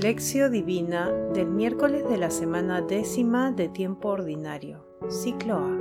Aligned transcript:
Lección 0.00 0.52
Divina 0.52 1.10
del 1.34 1.48
miércoles 1.48 2.08
de 2.08 2.18
la 2.18 2.30
semana 2.30 2.80
décima 2.80 3.50
de 3.50 3.68
tiempo 3.68 4.10
ordinario, 4.10 4.86
ciclo 5.08 5.56
A. 5.56 5.76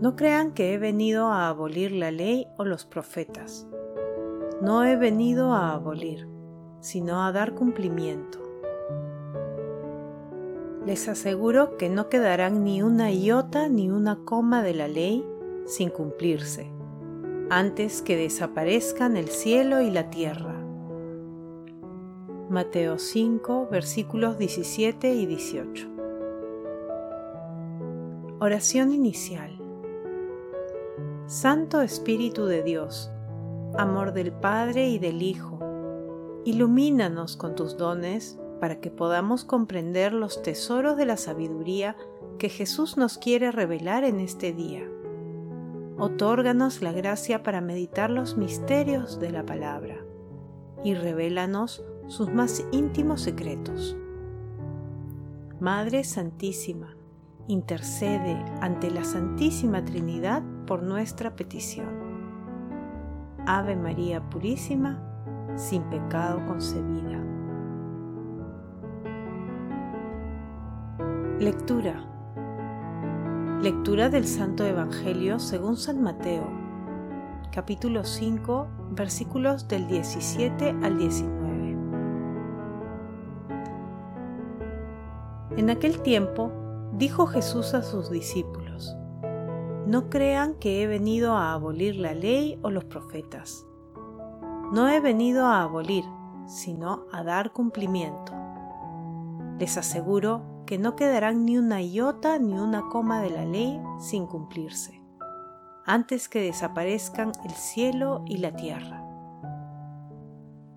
No 0.00 0.14
crean 0.14 0.52
que 0.52 0.72
he 0.72 0.78
venido 0.78 1.26
a 1.32 1.48
abolir 1.48 1.90
la 1.90 2.12
ley 2.12 2.46
o 2.58 2.64
los 2.64 2.86
profetas. 2.86 3.66
No 4.62 4.84
he 4.84 4.94
venido 4.94 5.52
a 5.52 5.72
abolir, 5.72 6.28
sino 6.78 7.24
a 7.24 7.32
dar 7.32 7.56
cumplimiento. 7.56 8.38
Les 10.86 11.08
aseguro 11.08 11.76
que 11.76 11.88
no 11.88 12.08
quedarán 12.08 12.62
ni 12.62 12.82
una 12.82 13.10
iota 13.10 13.68
ni 13.68 13.90
una 13.90 14.20
coma 14.24 14.62
de 14.62 14.74
la 14.74 14.86
ley 14.86 15.26
sin 15.64 15.90
cumplirse, 15.90 16.70
antes 17.50 18.00
que 18.00 18.16
desaparezcan 18.16 19.16
el 19.16 19.26
cielo 19.26 19.80
y 19.80 19.90
la 19.90 20.08
tierra 20.08 20.55
Mateo 22.48 22.96
5, 22.96 23.66
versículos 23.72 24.38
17 24.38 25.12
y 25.12 25.26
18. 25.26 25.88
Oración 28.38 28.92
inicial. 28.92 29.58
Santo 31.26 31.80
Espíritu 31.80 32.46
de 32.46 32.62
Dios, 32.62 33.10
amor 33.76 34.12
del 34.12 34.30
Padre 34.30 34.88
y 34.88 35.00
del 35.00 35.22
Hijo, 35.22 35.58
ilumínanos 36.44 37.36
con 37.36 37.56
tus 37.56 37.76
dones 37.76 38.38
para 38.60 38.78
que 38.78 38.92
podamos 38.92 39.44
comprender 39.44 40.12
los 40.12 40.40
tesoros 40.40 40.96
de 40.96 41.06
la 41.06 41.16
sabiduría 41.16 41.96
que 42.38 42.48
Jesús 42.48 42.96
nos 42.96 43.18
quiere 43.18 43.50
revelar 43.50 44.04
en 44.04 44.20
este 44.20 44.52
día. 44.52 44.88
Otórganos 45.98 46.80
la 46.80 46.92
gracia 46.92 47.42
para 47.42 47.60
meditar 47.60 48.08
los 48.08 48.36
misterios 48.36 49.18
de 49.18 49.32
la 49.32 49.44
palabra 49.44 49.96
y 50.84 50.94
revélanos 50.94 51.84
sus 52.08 52.32
más 52.32 52.64
íntimos 52.72 53.20
secretos. 53.20 53.96
Madre 55.60 56.04
Santísima, 56.04 56.96
intercede 57.48 58.36
ante 58.60 58.90
la 58.90 59.04
Santísima 59.04 59.84
Trinidad 59.84 60.42
por 60.66 60.82
nuestra 60.82 61.34
petición. 61.34 61.88
Ave 63.46 63.76
María 63.76 64.28
Purísima, 64.28 65.02
sin 65.56 65.82
pecado 65.84 66.44
concebida. 66.46 67.22
Lectura. 71.40 72.04
Lectura 73.62 74.10
del 74.10 74.26
Santo 74.26 74.64
Evangelio 74.64 75.38
según 75.38 75.76
San 75.76 76.02
Mateo, 76.02 76.46
capítulo 77.52 78.04
5, 78.04 78.68
versículos 78.90 79.66
del 79.66 79.86
17 79.86 80.76
al 80.82 80.98
19. 80.98 81.45
En 85.56 85.70
aquel 85.70 86.02
tiempo 86.02 86.52
dijo 86.92 87.26
Jesús 87.26 87.72
a 87.72 87.82
sus 87.82 88.10
discípulos, 88.10 88.94
No 89.86 90.10
crean 90.10 90.54
que 90.54 90.82
he 90.82 90.86
venido 90.86 91.34
a 91.34 91.54
abolir 91.54 91.96
la 91.96 92.12
ley 92.12 92.58
o 92.62 92.70
los 92.70 92.84
profetas. 92.84 93.64
No 94.70 94.86
he 94.88 95.00
venido 95.00 95.46
a 95.46 95.62
abolir, 95.62 96.04
sino 96.46 97.06
a 97.10 97.22
dar 97.22 97.52
cumplimiento. 97.52 98.34
Les 99.58 99.78
aseguro 99.78 100.42
que 100.66 100.76
no 100.76 100.94
quedarán 100.94 101.46
ni 101.46 101.56
una 101.56 101.80
iota 101.80 102.38
ni 102.38 102.58
una 102.58 102.90
coma 102.90 103.22
de 103.22 103.30
la 103.30 103.46
ley 103.46 103.80
sin 103.98 104.26
cumplirse, 104.26 105.02
antes 105.86 106.28
que 106.28 106.42
desaparezcan 106.42 107.32
el 107.44 107.52
cielo 107.52 108.24
y 108.26 108.38
la 108.38 108.54
tierra. 108.54 109.02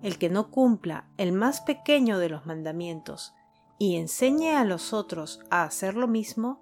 El 0.00 0.16
que 0.16 0.30
no 0.30 0.50
cumpla 0.50 1.10
el 1.18 1.32
más 1.32 1.60
pequeño 1.60 2.18
de 2.18 2.30
los 2.30 2.46
mandamientos 2.46 3.34
y 3.82 3.96
enseñe 3.96 4.56
a 4.56 4.64
los 4.66 4.92
otros 4.92 5.40
a 5.48 5.64
hacer 5.64 5.96
lo 5.96 6.06
mismo, 6.06 6.60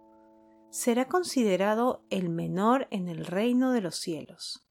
será 0.70 1.08
considerado 1.08 2.04
el 2.10 2.28
menor 2.28 2.86
en 2.92 3.08
el 3.08 3.26
reino 3.26 3.72
de 3.72 3.80
los 3.80 3.96
cielos. 3.96 4.64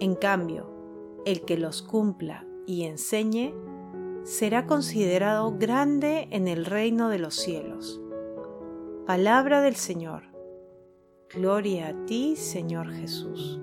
En 0.00 0.16
cambio, 0.16 1.22
el 1.24 1.44
que 1.44 1.56
los 1.56 1.82
cumpla 1.82 2.44
y 2.66 2.82
enseñe, 2.82 3.54
será 4.24 4.66
considerado 4.66 5.56
grande 5.56 6.26
en 6.32 6.48
el 6.48 6.64
reino 6.64 7.10
de 7.10 7.20
los 7.20 7.36
cielos. 7.36 8.00
Palabra 9.06 9.60
del 9.60 9.76
Señor. 9.76 10.24
Gloria 11.32 11.90
a 11.90 12.06
ti, 12.06 12.34
Señor 12.34 12.92
Jesús. 12.92 13.60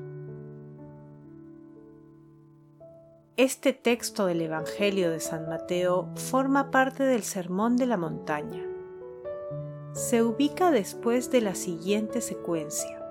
Este 3.35 3.73
texto 3.73 4.27
del 4.27 4.41
Evangelio 4.41 5.09
de 5.09 5.19
San 5.19 5.49
Mateo 5.49 6.07
forma 6.13 6.69
parte 6.69 7.01
del 7.01 7.23
Sermón 7.23 7.77
de 7.77 7.87
la 7.87 7.97
Montaña. 7.97 8.61
Se 9.93 10.21
ubica 10.21 10.69
después 10.69 11.31
de 11.31 11.41
la 11.41 11.55
siguiente 11.55 12.21
secuencia, 12.21 13.03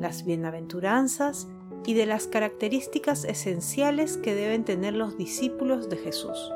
las 0.00 0.26
bienaventuranzas 0.26 1.48
y 1.86 1.94
de 1.94 2.04
las 2.04 2.26
características 2.26 3.24
esenciales 3.24 4.18
que 4.18 4.34
deben 4.34 4.66
tener 4.66 4.92
los 4.92 5.16
discípulos 5.16 5.88
de 5.88 5.96
Jesús, 5.96 6.52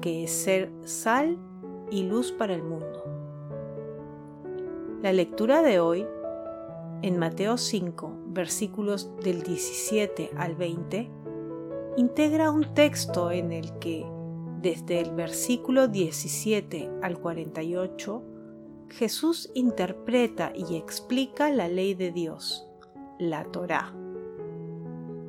que 0.00 0.22
es 0.22 0.30
ser 0.30 0.70
sal 0.84 1.36
y 1.90 2.04
luz 2.04 2.30
para 2.30 2.54
el 2.54 2.62
mundo. 2.62 3.02
La 5.02 5.12
lectura 5.12 5.60
de 5.60 5.80
hoy, 5.80 6.06
en 7.02 7.18
Mateo 7.18 7.58
5, 7.58 8.16
versículos 8.28 9.10
del 9.24 9.42
17 9.42 10.30
al 10.36 10.54
20, 10.54 11.15
integra 11.96 12.50
un 12.50 12.74
texto 12.74 13.30
en 13.30 13.52
el 13.52 13.78
que, 13.78 14.06
desde 14.60 15.00
el 15.00 15.12
versículo 15.14 15.88
17 15.88 16.90
al 17.02 17.18
48, 17.18 18.22
Jesús 18.90 19.50
interpreta 19.54 20.52
y 20.54 20.76
explica 20.76 21.50
la 21.50 21.68
ley 21.68 21.94
de 21.94 22.12
Dios, 22.12 22.66
la 23.18 23.44
Torá. 23.44 23.94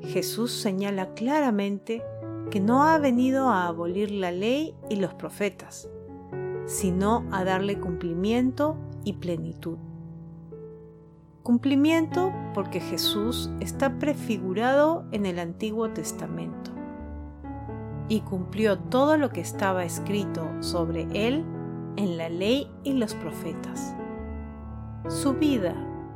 Jesús 0.02 0.52
señala 0.52 1.14
claramente 1.14 2.04
que 2.52 2.60
no 2.60 2.84
ha 2.84 2.98
venido 2.98 3.50
a 3.50 3.68
abolir 3.68 4.12
la 4.12 4.32
ley 4.32 4.76
y 4.90 4.98
los 4.98 5.14
profetas, 5.14 5.90
sino 6.66 7.26
a 7.32 7.44
darle 7.44 7.80
cumplimiento 7.80 8.78
y 9.04 9.14
plenitud. 9.14 9.78
Cumplimiento 11.48 12.34
porque 12.54 12.82
Jesús 12.82 13.50
está 13.62 14.00
prefigurado 14.00 15.06
en 15.14 15.26
el 15.26 15.40
Antiguo 15.40 15.90
Testamento 15.92 16.72
y 18.10 18.20
cumplió 18.20 18.78
todo 18.78 19.16
lo 19.16 19.30
que 19.30 19.40
estaba 19.40 19.86
escrito 19.86 20.46
sobre 20.60 21.04
él 21.14 21.46
en 21.96 22.18
la 22.18 22.28
ley 22.28 22.70
y 22.84 22.92
los 22.92 23.14
profetas. 23.14 23.96
Su 25.08 25.36
vida, 25.36 25.74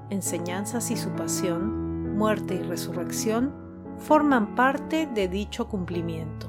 enseñanzas 0.10 0.92
y 0.92 0.98
su 0.98 1.12
pasión, 1.12 2.18
muerte 2.18 2.56
y 2.56 2.64
resurrección 2.64 3.54
forman 4.00 4.54
parte 4.54 5.08
de 5.08 5.30
dicho 5.30 5.70
cumplimiento. 5.70 6.48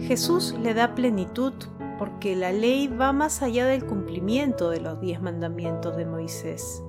Jesús 0.00 0.54
le 0.62 0.74
da 0.74 0.94
plenitud 0.94 1.54
porque 2.02 2.34
la 2.34 2.50
ley 2.50 2.88
va 2.88 3.12
más 3.12 3.42
allá 3.42 3.64
del 3.64 3.86
cumplimiento 3.86 4.70
de 4.70 4.80
los 4.80 5.00
diez 5.00 5.22
mandamientos 5.22 5.96
de 5.96 6.04
Moisés. 6.04 6.82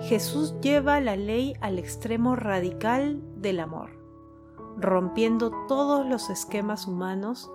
Jesús 0.00 0.56
lleva 0.60 1.00
la 1.00 1.14
ley 1.14 1.54
al 1.60 1.78
extremo 1.78 2.34
radical 2.34 3.22
del 3.40 3.60
amor, 3.60 3.96
rompiendo 4.76 5.52
todos 5.68 6.04
los 6.04 6.30
esquemas 6.30 6.88
humanos, 6.88 7.48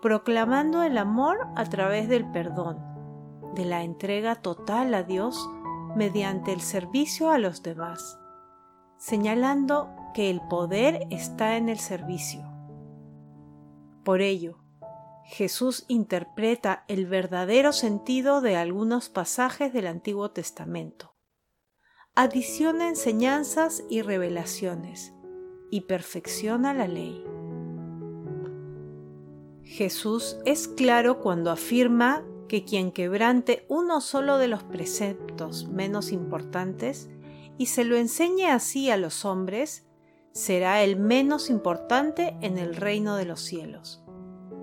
proclamando 0.00 0.84
el 0.84 0.98
amor 0.98 1.48
a 1.56 1.64
través 1.64 2.08
del 2.08 2.30
perdón, 2.30 2.78
de 3.56 3.64
la 3.64 3.82
entrega 3.82 4.36
total 4.36 4.94
a 4.94 5.02
Dios 5.02 5.50
mediante 5.96 6.52
el 6.52 6.60
servicio 6.60 7.32
a 7.32 7.38
los 7.38 7.64
demás, 7.64 8.20
señalando 8.98 9.90
que 10.14 10.30
el 10.30 10.40
poder 10.42 11.08
está 11.10 11.56
en 11.56 11.68
el 11.68 11.80
servicio. 11.80 12.44
Por 14.04 14.20
ello, 14.20 14.60
Jesús 15.30 15.84
interpreta 15.86 16.84
el 16.88 17.06
verdadero 17.06 17.72
sentido 17.72 18.40
de 18.40 18.56
algunos 18.56 19.08
pasajes 19.08 19.72
del 19.72 19.86
Antiguo 19.86 20.32
Testamento. 20.32 21.14
Adiciona 22.16 22.88
enseñanzas 22.88 23.84
y 23.88 24.02
revelaciones 24.02 25.14
y 25.70 25.82
perfecciona 25.82 26.74
la 26.74 26.88
ley. 26.88 27.24
Jesús 29.62 30.36
es 30.46 30.66
claro 30.66 31.20
cuando 31.20 31.52
afirma 31.52 32.24
que 32.48 32.64
quien 32.64 32.90
quebrante 32.90 33.66
uno 33.68 34.00
solo 34.00 34.36
de 34.36 34.48
los 34.48 34.64
preceptos 34.64 35.68
menos 35.68 36.10
importantes 36.10 37.08
y 37.56 37.66
se 37.66 37.84
lo 37.84 37.96
enseñe 37.96 38.46
así 38.50 38.90
a 38.90 38.96
los 38.96 39.24
hombres, 39.24 39.86
será 40.32 40.82
el 40.82 40.96
menos 40.96 41.50
importante 41.50 42.36
en 42.40 42.58
el 42.58 42.74
reino 42.74 43.14
de 43.14 43.26
los 43.26 43.40
cielos 43.42 43.99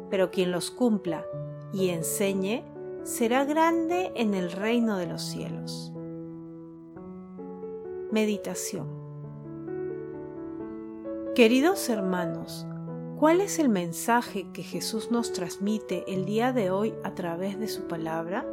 pero 0.09 0.31
quien 0.31 0.51
los 0.51 0.71
cumpla 0.71 1.25
y 1.73 1.89
enseñe 1.89 2.63
será 3.03 3.45
grande 3.45 4.11
en 4.15 4.33
el 4.33 4.51
reino 4.51 4.97
de 4.97 5.07
los 5.07 5.21
cielos. 5.21 5.93
Meditación 8.11 8.87
Queridos 11.37 11.87
hermanos, 11.89 12.65
¿cuál 13.19 13.41
es 13.41 13.59
el 13.59 13.69
mensaje 13.69 14.47
que 14.53 14.63
Jesús 14.63 15.11
nos 15.11 15.33
transmite 15.33 16.03
el 16.11 16.25
día 16.25 16.51
de 16.51 16.71
hoy 16.71 16.95
a 17.03 17.13
través 17.13 17.59
de 17.59 17.67
su 17.67 17.87
palabra? 17.87 18.43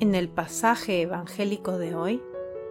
En 0.00 0.16
el 0.16 0.28
pasaje 0.28 1.02
evangélico 1.02 1.78
de 1.78 1.94
hoy 1.94 2.22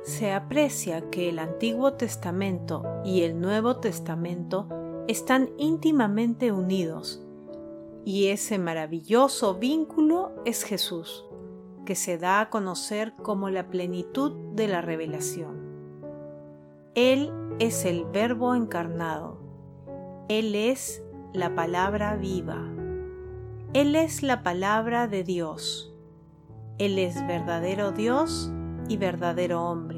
se 0.03 0.33
aprecia 0.33 1.09
que 1.09 1.29
el 1.29 1.39
Antiguo 1.39 1.93
Testamento 1.93 2.83
y 3.05 3.21
el 3.21 3.39
Nuevo 3.39 3.77
Testamento 3.77 4.67
están 5.07 5.49
íntimamente 5.57 6.51
unidos 6.51 7.23
y 8.05 8.27
ese 8.27 8.57
maravilloso 8.57 9.55
vínculo 9.55 10.31
es 10.45 10.63
Jesús, 10.63 11.25
que 11.85 11.95
se 11.95 12.17
da 12.17 12.41
a 12.41 12.49
conocer 12.49 13.13
como 13.21 13.49
la 13.49 13.69
plenitud 13.69 14.31
de 14.53 14.67
la 14.67 14.81
revelación. 14.81 15.63
Él 16.95 17.31
es 17.59 17.85
el 17.85 18.05
Verbo 18.05 18.55
encarnado. 18.55 19.39
Él 20.29 20.55
es 20.55 21.03
la 21.33 21.55
palabra 21.55 22.15
viva. 22.15 22.61
Él 23.73 23.95
es 23.95 24.21
la 24.21 24.43
palabra 24.43 25.07
de 25.07 25.23
Dios. 25.23 25.93
Él 26.77 26.99
es 26.99 27.25
verdadero 27.25 27.91
Dios 27.91 28.51
y 28.89 28.97
verdadero 28.97 29.63
hombre, 29.63 29.92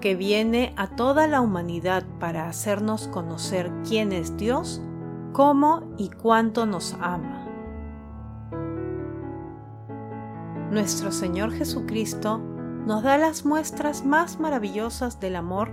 que 0.00 0.14
viene 0.14 0.74
a 0.76 0.88
toda 0.88 1.26
la 1.26 1.40
humanidad 1.40 2.04
para 2.20 2.48
hacernos 2.48 3.08
conocer 3.08 3.72
quién 3.88 4.12
es 4.12 4.36
Dios, 4.36 4.80
cómo 5.32 5.82
y 5.96 6.10
cuánto 6.10 6.66
nos 6.66 6.94
ama. 7.00 7.46
Nuestro 10.70 11.12
Señor 11.12 11.52
Jesucristo 11.52 12.38
nos 12.86 13.02
da 13.02 13.18
las 13.18 13.44
muestras 13.44 14.04
más 14.04 14.38
maravillosas 14.40 15.20
del 15.20 15.36
amor 15.36 15.70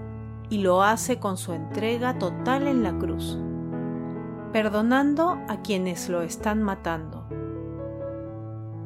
y 0.49 0.59
lo 0.59 0.83
hace 0.83 1.19
con 1.19 1.37
su 1.37 1.53
entrega 1.53 2.17
total 2.19 2.67
en 2.67 2.83
la 2.83 2.97
cruz, 2.97 3.39
perdonando 4.51 5.39
a 5.47 5.61
quienes 5.61 6.09
lo 6.09 6.21
están 6.21 6.61
matando. 6.61 7.27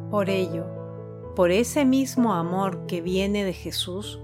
Por 0.10 0.30
ello, 0.30 0.66
por 1.36 1.52
ese 1.52 1.86
mismo 1.86 2.34
amor 2.34 2.86
que 2.88 3.02
viene 3.02 3.44
de 3.44 3.54
Jesús, 3.54 4.22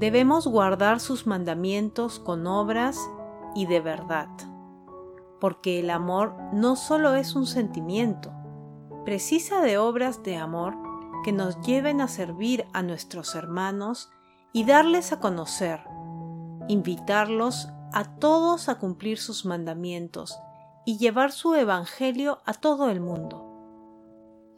debemos 0.00 0.46
guardar 0.46 0.98
sus 0.98 1.26
mandamientos 1.26 2.18
con 2.18 2.46
obras 2.46 2.98
y 3.54 3.66
de 3.66 3.80
verdad, 3.80 4.28
porque 5.38 5.78
el 5.78 5.90
amor 5.90 6.34
no 6.54 6.74
solo 6.74 7.14
es 7.14 7.36
un 7.36 7.46
sentimiento, 7.46 8.32
precisa 9.04 9.60
de 9.60 9.76
obras 9.76 10.22
de 10.22 10.36
amor 10.36 10.74
que 11.22 11.32
nos 11.32 11.60
lleven 11.60 12.00
a 12.00 12.08
servir 12.08 12.64
a 12.72 12.82
nuestros 12.82 13.34
hermanos 13.34 14.10
y 14.54 14.64
darles 14.64 15.12
a 15.12 15.20
conocer, 15.20 15.80
invitarlos 16.66 17.68
a 17.92 18.04
todos 18.04 18.70
a 18.70 18.78
cumplir 18.78 19.18
sus 19.18 19.44
mandamientos 19.44 20.40
y 20.86 20.96
llevar 20.96 21.30
su 21.30 21.54
Evangelio 21.54 22.40
a 22.46 22.54
todo 22.54 22.88
el 22.88 23.00
mundo. 23.00 23.49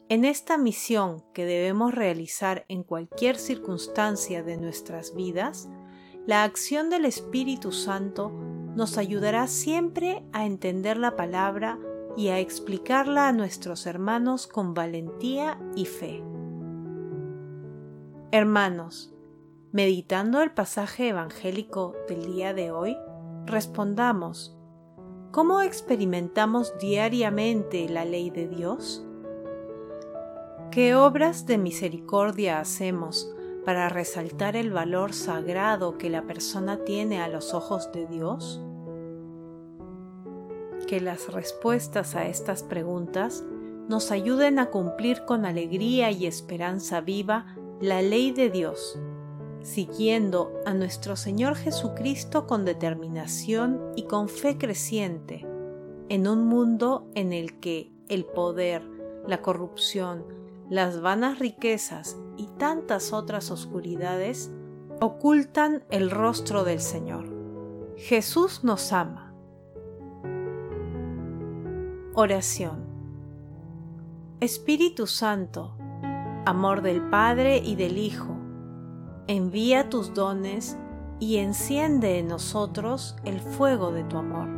En 0.08 0.24
esta 0.24 0.58
misión 0.58 1.22
que 1.32 1.46
debemos 1.46 1.94
realizar 1.94 2.64
en 2.68 2.82
cualquier 2.82 3.36
circunstancia 3.36 4.42
de 4.42 4.56
nuestras 4.56 5.14
vidas, 5.14 5.68
la 6.26 6.44
acción 6.44 6.90
del 6.90 7.04
Espíritu 7.04 7.72
Santo 7.72 8.30
nos 8.30 8.98
ayudará 8.98 9.46
siempre 9.46 10.24
a 10.32 10.46
entender 10.46 10.96
la 10.96 11.16
palabra 11.16 11.78
y 12.16 12.28
a 12.28 12.38
explicarla 12.38 13.28
a 13.28 13.32
nuestros 13.32 13.86
hermanos 13.86 14.46
con 14.46 14.74
valentía 14.74 15.58
y 15.74 15.86
fe. 15.86 16.22
Hermanos, 18.30 19.14
meditando 19.72 20.42
el 20.42 20.52
pasaje 20.52 21.08
evangélico 21.08 21.94
del 22.08 22.26
día 22.26 22.54
de 22.54 22.70
hoy, 22.70 22.96
respondamos, 23.46 24.56
¿cómo 25.32 25.62
experimentamos 25.62 26.74
diariamente 26.78 27.88
la 27.88 28.04
ley 28.04 28.30
de 28.30 28.48
Dios? 28.48 29.06
¿Qué 30.72 30.94
obras 30.94 31.44
de 31.44 31.58
misericordia 31.58 32.58
hacemos 32.58 33.30
para 33.66 33.90
resaltar 33.90 34.56
el 34.56 34.70
valor 34.70 35.12
sagrado 35.12 35.98
que 35.98 36.08
la 36.08 36.22
persona 36.22 36.82
tiene 36.82 37.20
a 37.20 37.28
los 37.28 37.52
ojos 37.52 37.92
de 37.92 38.06
Dios? 38.06 38.58
Que 40.86 41.02
las 41.02 41.30
respuestas 41.30 42.14
a 42.14 42.26
estas 42.26 42.62
preguntas 42.62 43.44
nos 43.86 44.10
ayuden 44.10 44.58
a 44.58 44.70
cumplir 44.70 45.26
con 45.26 45.44
alegría 45.44 46.10
y 46.10 46.24
esperanza 46.24 47.02
viva 47.02 47.54
la 47.82 48.00
ley 48.00 48.30
de 48.30 48.48
Dios, 48.48 48.98
siguiendo 49.60 50.58
a 50.64 50.72
nuestro 50.72 51.16
Señor 51.16 51.54
Jesucristo 51.56 52.46
con 52.46 52.64
determinación 52.64 53.92
y 53.94 54.04
con 54.04 54.30
fe 54.30 54.56
creciente, 54.56 55.46
en 56.08 56.26
un 56.26 56.46
mundo 56.46 57.10
en 57.14 57.34
el 57.34 57.60
que 57.60 57.92
el 58.08 58.24
poder, 58.24 58.82
la 59.28 59.42
corrupción, 59.42 60.40
las 60.72 61.02
vanas 61.02 61.38
riquezas 61.38 62.16
y 62.38 62.46
tantas 62.46 63.12
otras 63.12 63.50
oscuridades 63.50 64.50
ocultan 65.02 65.84
el 65.90 66.10
rostro 66.10 66.64
del 66.64 66.80
Señor. 66.80 67.26
Jesús 67.98 68.64
nos 68.64 68.90
ama. 68.94 69.34
Oración. 72.14 72.86
Espíritu 74.40 75.06
Santo, 75.06 75.76
amor 76.46 76.80
del 76.80 77.02
Padre 77.02 77.58
y 77.58 77.76
del 77.76 77.98
Hijo, 77.98 78.34
envía 79.26 79.90
tus 79.90 80.14
dones 80.14 80.78
y 81.20 81.36
enciende 81.36 82.18
en 82.18 82.28
nosotros 82.28 83.14
el 83.26 83.40
fuego 83.40 83.92
de 83.92 84.04
tu 84.04 84.16
amor, 84.16 84.48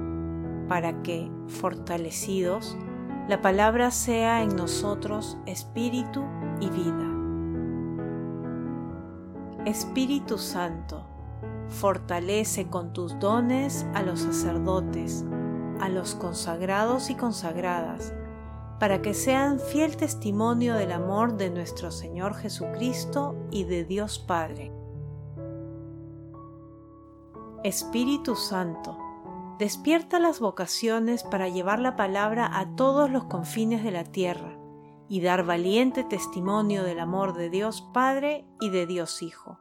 para 0.68 1.02
que, 1.02 1.28
fortalecidos, 1.48 2.76
la 3.28 3.40
palabra 3.40 3.90
sea 3.90 4.42
en 4.42 4.54
nosotros 4.54 5.38
espíritu 5.46 6.24
y 6.60 6.68
vida. 6.68 7.10
Espíritu 9.64 10.36
Santo, 10.36 11.06
fortalece 11.68 12.68
con 12.68 12.92
tus 12.92 13.18
dones 13.18 13.86
a 13.94 14.02
los 14.02 14.20
sacerdotes, 14.20 15.24
a 15.80 15.88
los 15.88 16.14
consagrados 16.14 17.08
y 17.08 17.14
consagradas, 17.14 18.12
para 18.78 19.00
que 19.00 19.14
sean 19.14 19.58
fiel 19.58 19.96
testimonio 19.96 20.74
del 20.74 20.92
amor 20.92 21.36
de 21.36 21.48
nuestro 21.48 21.90
Señor 21.90 22.34
Jesucristo 22.34 23.34
y 23.50 23.64
de 23.64 23.84
Dios 23.84 24.18
Padre. 24.18 24.70
Espíritu 27.62 28.36
Santo, 28.36 28.98
despierta 29.58 30.18
las 30.18 30.40
vocaciones 30.40 31.22
para 31.22 31.48
llevar 31.48 31.78
la 31.78 31.96
palabra 31.96 32.50
a 32.58 32.74
todos 32.74 33.10
los 33.10 33.24
confines 33.24 33.84
de 33.84 33.90
la 33.90 34.04
tierra 34.04 34.58
y 35.08 35.20
dar 35.20 35.44
valiente 35.44 36.04
testimonio 36.04 36.82
del 36.82 36.98
amor 36.98 37.34
de 37.34 37.50
Dios 37.50 37.82
Padre 37.92 38.46
y 38.60 38.70
de 38.70 38.86
Dios 38.86 39.22
Hijo. 39.22 39.58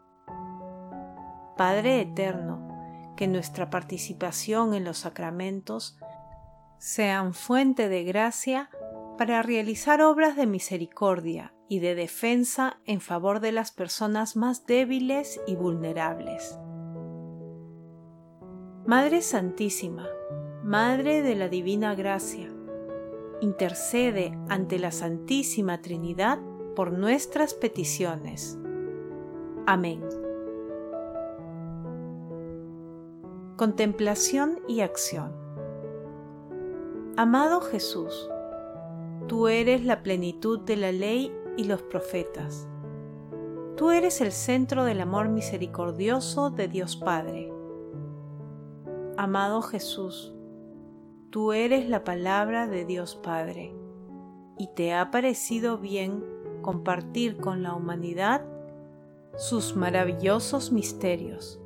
Padre 1.57 2.01
Eterno, 2.01 3.13
que 3.15 3.27
nuestra 3.27 3.69
participación 3.69 4.73
en 4.73 4.83
los 4.83 5.00
sacramentos 5.00 5.97
sean 6.79 7.33
fuente 7.33 7.88
de 7.88 8.03
gracia 8.03 8.69
para 9.17 9.43
realizar 9.43 10.01
obras 10.01 10.35
de 10.35 10.47
misericordia 10.47 11.53
y 11.69 11.79
de 11.79 11.95
defensa 11.95 12.79
en 12.85 13.00
favor 13.00 13.39
de 13.39 13.51
las 13.51 13.71
personas 13.71 14.35
más 14.35 14.65
débiles 14.65 15.39
y 15.45 15.55
vulnerables. 15.55 16.57
Madre 18.85 19.21
Santísima, 19.21 20.09
Madre 20.61 21.21
de 21.21 21.35
la 21.35 21.47
Divina 21.47 21.95
Gracia, 21.95 22.49
intercede 23.39 24.37
ante 24.49 24.77
la 24.77 24.91
Santísima 24.91 25.81
Trinidad 25.81 26.39
por 26.75 26.91
nuestras 26.91 27.53
peticiones. 27.53 28.59
Amén. 29.65 30.03
Contemplación 33.55 34.59
y 34.67 34.81
acción. 34.81 35.31
Amado 37.15 37.61
Jesús, 37.61 38.29
Tú 39.29 39.47
eres 39.47 39.85
la 39.85 40.03
plenitud 40.03 40.59
de 40.59 40.75
la 40.75 40.91
ley 40.91 41.33
y 41.55 41.63
los 41.63 41.81
profetas. 41.83 42.67
Tú 43.77 43.91
eres 43.91 44.19
el 44.19 44.33
centro 44.33 44.83
del 44.83 44.99
amor 44.99 45.29
misericordioso 45.29 46.49
de 46.49 46.67
Dios 46.67 46.97
Padre. 46.97 47.52
Amado 49.17 49.62
Jesús, 49.62 50.34
tú 51.29 51.53
eres 51.53 51.88
la 51.89 52.03
palabra 52.03 52.67
de 52.67 52.86
Dios 52.86 53.15
Padre, 53.15 53.75
y 54.58 54.67
te 54.75 54.93
ha 54.93 55.12
parecido 55.12 55.77
bien 55.77 56.24
compartir 56.62 57.38
con 57.38 57.63
la 57.63 57.74
humanidad 57.74 58.46
sus 59.36 59.75
maravillosos 59.75 60.72
misterios. 60.72 61.60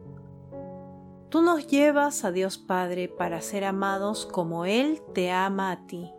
Tú 1.30 1.42
nos 1.42 1.68
llevas 1.68 2.24
a 2.26 2.32
Dios 2.32 2.58
Padre 2.58 3.08
para 3.10 3.42
ser 3.42 3.64
amados 3.64 4.26
como 4.26 4.66
Él 4.66 5.02
te 5.14 5.32
ama 5.32 5.72
a 5.72 5.88
ti 5.88 6.12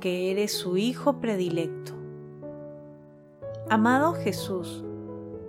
que 0.00 0.30
eres 0.30 0.52
su 0.52 0.76
Hijo 0.76 1.20
predilecto. 1.20 1.92
Amado 3.68 4.14
Jesús, 4.14 4.82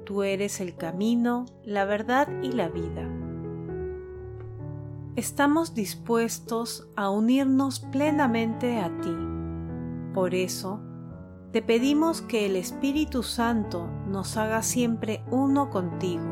tú 0.06 0.24
eres 0.24 0.60
el 0.60 0.76
camino, 0.76 1.46
la 1.64 1.86
verdad 1.86 2.28
y 2.44 2.52
la 2.52 2.68
vida. 2.68 3.21
Estamos 5.16 5.74
dispuestos 5.74 6.88
a 6.96 7.10
unirnos 7.10 7.80
plenamente 7.80 8.80
a 8.80 8.90
ti. 9.02 9.16
Por 10.14 10.34
eso, 10.34 10.80
te 11.52 11.62
pedimos 11.62 12.22
que 12.22 12.46
el 12.46 12.56
Espíritu 12.56 13.24
Santo 13.24 13.90
nos 14.08 14.38
haga 14.38 14.62
siempre 14.62 15.24
uno 15.30 15.70
contigo, 15.70 16.24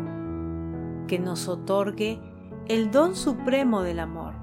que 1.08 1.20
nos 1.20 1.50
otorgue 1.50 2.22
el 2.68 2.92
don 2.92 3.16
supremo 3.16 3.82
del 3.82 4.00
amor, 4.00 4.34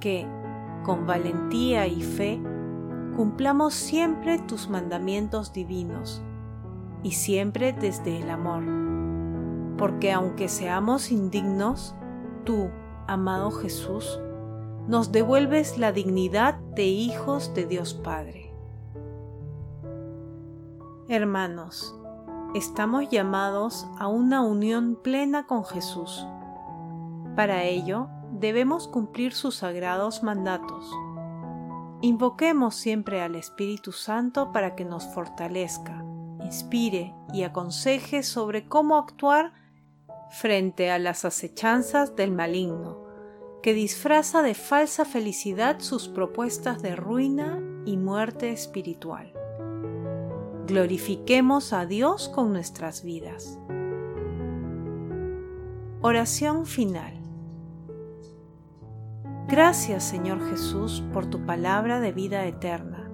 que, 0.00 0.26
con 0.84 1.06
valentía 1.06 1.86
y 1.86 2.02
fe, 2.02 2.40
cumplamos 3.14 3.74
siempre 3.74 4.38
tus 4.38 4.70
mandamientos 4.70 5.52
divinos 5.52 6.22
y 7.02 7.10
siempre 7.12 7.72
desde 7.74 8.22
el 8.22 8.30
amor, 8.30 8.62
porque 9.76 10.12
aunque 10.12 10.48
seamos 10.48 11.10
indignos, 11.10 11.94
tú, 12.44 12.70
amado 13.06 13.50
Jesús, 13.50 14.20
nos 14.88 15.12
devuelves 15.12 15.78
la 15.78 15.92
dignidad 15.92 16.54
de 16.74 16.84
hijos 16.84 17.54
de 17.54 17.66
Dios 17.66 17.94
Padre. 17.94 18.52
Hermanos, 21.08 21.94
estamos 22.54 23.08
llamados 23.10 23.86
a 23.98 24.08
una 24.08 24.42
unión 24.42 24.98
plena 25.02 25.46
con 25.46 25.64
Jesús. 25.64 26.26
Para 27.34 27.64
ello, 27.64 28.08
debemos 28.32 28.88
cumplir 28.88 29.32
sus 29.32 29.56
sagrados 29.56 30.22
mandatos. 30.22 30.90
Invoquemos 32.02 32.74
siempre 32.74 33.22
al 33.22 33.36
Espíritu 33.36 33.92
Santo 33.92 34.52
para 34.52 34.74
que 34.74 34.84
nos 34.84 35.04
fortalezca, 35.14 36.04
inspire 36.44 37.14
y 37.32 37.42
aconseje 37.42 38.22
sobre 38.22 38.68
cómo 38.68 38.96
actuar 38.96 39.52
frente 40.30 40.90
a 40.90 40.98
las 40.98 41.24
acechanzas 41.24 42.16
del 42.16 42.32
maligno, 42.32 43.04
que 43.62 43.74
disfraza 43.74 44.42
de 44.42 44.54
falsa 44.54 45.04
felicidad 45.04 45.80
sus 45.80 46.08
propuestas 46.08 46.82
de 46.82 46.94
ruina 46.94 47.60
y 47.84 47.96
muerte 47.96 48.52
espiritual. 48.52 49.32
Glorifiquemos 50.66 51.72
a 51.72 51.86
Dios 51.86 52.28
con 52.28 52.52
nuestras 52.52 53.02
vidas. 53.02 53.58
Oración 56.00 56.66
final. 56.66 57.14
Gracias 59.48 60.04
Señor 60.04 60.48
Jesús 60.50 61.04
por 61.12 61.26
tu 61.26 61.46
palabra 61.46 62.00
de 62.00 62.12
vida 62.12 62.44
eterna. 62.46 63.10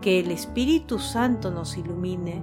Que 0.00 0.20
el 0.20 0.30
Espíritu 0.30 1.00
Santo 1.00 1.50
nos 1.50 1.76
ilumine 1.76 2.42